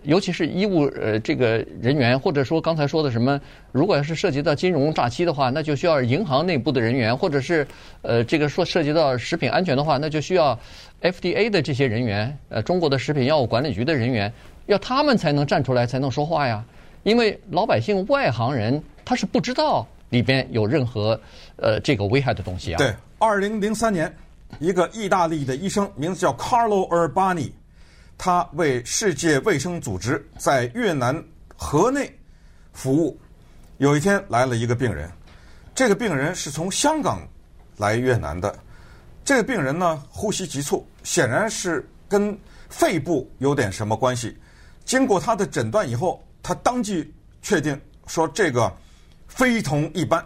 [0.06, 3.40] 尤其是医务呃这个人员，或者说刚才说的什么，
[3.72, 7.68] 如果要是涉及到金融诈欺的话，那就需要银行内部的人员，或者是
[8.02, 10.58] 呃这个说涉及到食品安全的话，那就需要
[11.02, 14.32] FDA 的这些人员，呃中国的食品药物管理局的人员，
[14.68, 16.64] 要他们才能站出来才能说话呀。
[17.04, 21.20] 因为老百姓外行人他是不知道里边有任何
[21.58, 22.78] 呃这个危害的东西啊。
[22.78, 24.12] 对，二零零三年，
[24.60, 27.52] 一个意大利的医生，名字叫 Carlo Urbani。
[28.18, 31.24] 他为世界卫生组织在越南
[31.56, 32.14] 河内
[32.74, 33.20] 服务。
[33.78, 35.12] 有一天来了一个病人，
[35.76, 37.28] 这个病人是从香港
[37.78, 38.58] 来越南的。
[39.24, 42.38] 这个病人呢，呼吸急促，显然是跟
[42.70, 44.38] 肺部有点什么关系。
[44.86, 48.72] 经过他的诊断以后，他当即确定说这个
[49.28, 50.24] 非同一般，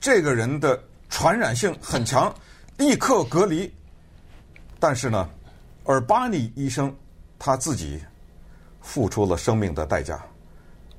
[0.00, 0.78] 这个人的
[1.08, 2.34] 传染性很强，
[2.76, 3.72] 立刻隔离。
[4.78, 5.28] 但是呢，
[5.84, 6.94] 尔巴尼医生。
[7.44, 8.00] 他自己
[8.80, 10.24] 付出了生命的代价，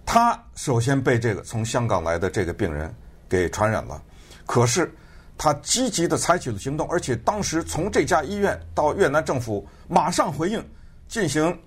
[0.06, 2.94] 他首先被这个从香港来的这个病人
[3.30, 4.04] 给传染了，
[4.46, 4.94] 可是
[5.38, 10.62] 他积极的采取了行动，而且当时从这家医院到越南政府马上回应，
[11.08, 11.58] 进行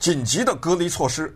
[0.00, 1.32] 紧急的隔离措施，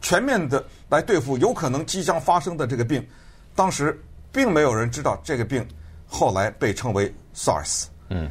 [0.00, 3.06] 全面的来对付有可能即将发生的这个病。
[3.54, 3.96] 当时
[4.32, 5.64] 并没有人知道这个病
[6.08, 7.84] 后来被称为 SARS。
[8.08, 8.28] 嗯，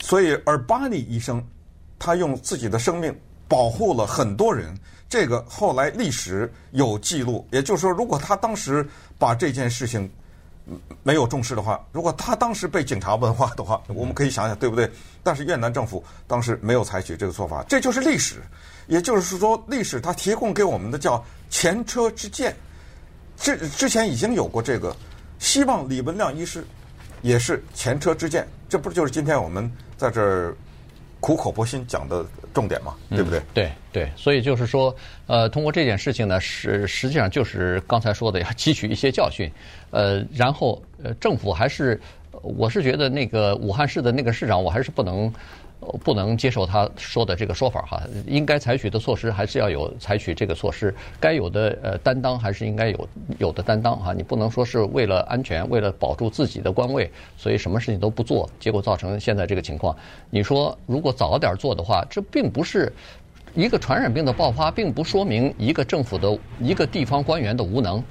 [0.00, 1.40] 所以而巴尼医生
[2.04, 4.76] 他用自己的生命保护了很多人。
[5.08, 8.86] 这个后来历史有记录，也就是说，如果他当时
[9.18, 10.10] 把这件事情
[11.02, 14.90] 没有重视的话，如果他当时被警察问话的话， 我们可以想想，对不对？
[15.22, 18.42] 但是越南政府当时没有采取这个做法，这就是历史。
[18.86, 22.54] 也就是说，历史它提供给我们的叫前车之鉴。
[23.36, 24.94] 之之前已经有过这个，
[25.38, 26.66] 希望李文亮医师
[27.22, 28.46] 也是前车之鉴。
[28.68, 30.56] 这不就是今天我们在这儿
[31.24, 32.22] 苦口婆心讲的
[32.52, 33.38] 重点嘛，对不对？
[33.38, 34.94] 嗯、对对，所以就是说，
[35.26, 39.50] 呃，通过这件事情呢，实实际上就是刚才说的，要汲取一些教训，
[39.90, 41.98] 呃，然后呃，政府还是，
[42.42, 45.32] 我是觉得那个武汉市的那个市长，我还是不能。
[46.02, 53.08] 不能接受他说的这个说法哈，应该采取的措施还是要有采取这个措施，该有的呃担当还是应该有
[53.38, 59.96] 有的担当哈，你不能说是为了安全，为了保住自己的官位，所以什么事情都不做，结果造成现在这个情况。
[60.30, 62.92] 你说如果早点做的话，这并不是
[63.54, 68.02] 一个传染病的爆发，并不说明一个政府的一个地方官员的无能。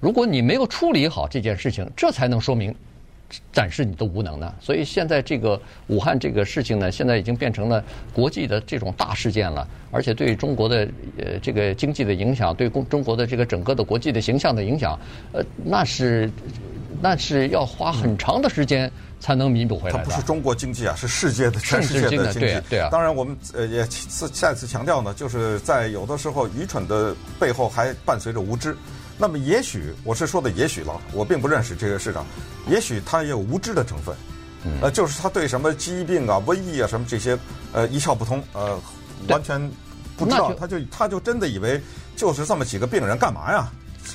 [0.00, 2.74] 如果你没有处理好这件事情，这才能说明。
[3.52, 4.54] 展示你的无能呢？
[4.60, 14.98] 所以现在这个武汉这个事情呢，现在已经变成了国际的这种大事件了，而且对中国的呃这个经济的影响，对中国的这个整个的国际的形象的影响，
[15.32, 16.30] 呃，那是
[17.00, 20.04] 那是要花很长的时间才能弥补回来的。
[20.04, 22.40] 它不是中国经济啊，是世界的全世界的经济。
[22.40, 22.88] 对啊，对啊。
[22.90, 28.74] 当然，我们呃也次再次强调呢，就是在有的时候愚蠢的背后还伴随着无知。
[29.18, 32.24] 那么也许我是说的也许了，我并不认识这个市长，
[32.68, 34.14] 也许他也有无知的成分，
[34.80, 37.36] 呃，就是他对什么疾病啊、瘟疫啊什么这些
[37.72, 38.78] 呃一窍不通，呃，
[39.28, 39.60] 完全
[40.16, 41.80] 不知道，他就他就真的以为
[42.14, 43.68] 就是这么几个病人干嘛呀？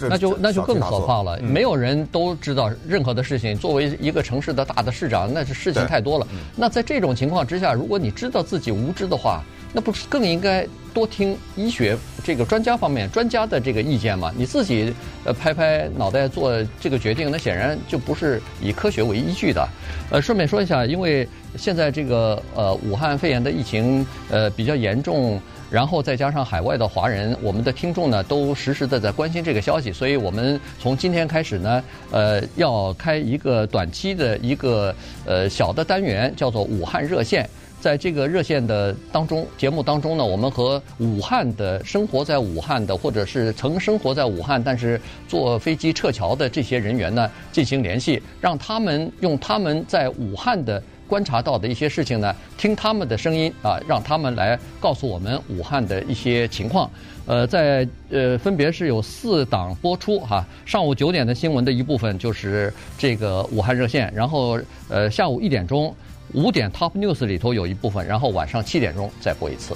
[0.10, 3.58] 那就那就更可怕了，没有人都知道任何的事情。
[3.58, 6.28] 作为一个城市的大的市长，那是事情太多了。
[6.56, 14.32] 那在这种情况之下，如果你知道自己无知的话，那不是更应该多听医学这个专家方面专家的这个意见吗？
[14.38, 14.94] 你自己
[15.24, 19.68] 呃拍拍脑袋做这个决定，那显然就不是以科学为依据的。
[20.12, 21.28] 呃，顺便说一下，因为
[21.58, 25.42] 现在这个呃武汉肺炎的疫情呃比较严重，
[25.74, 34.94] 然后再加上海外的华人，我们的听众呢都实时的在关心这个消息，所以我们从今天开始呢，呃要开一个短期的一个
[35.26, 37.50] 呃小的单元，叫做武汉热线。
[37.82, 50.82] 在这个热线的当中，节目当中呢，我们和武汉的生活在武汉的，或者是曾生活在武汉，但是坐飞机撤侨的这些人员呢进行联系，让他们用他们在武汉的
[51.14, 56.90] 观察到的一些事情呢，听他们的声音啊，让他们来告诉我们武汉的一些情况。
[57.28, 64.60] 呃，在呃，分别是有四档播出哈，上午九点的新闻的一部分就是这个武汉热线，然后
[64.90, 65.96] 呃，下午一点钟。
[66.34, 69.76] 五点 Top News 里头有一部分，然后晚上七点钟再播一次。